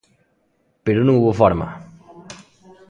[0.85, 1.67] Pero non houbo forma.